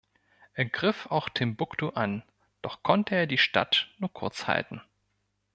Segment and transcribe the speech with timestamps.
[0.55, 2.23] Er griff auch Timbuktu an,
[2.63, 4.81] doch konnte er die Stadt nur kurz halten.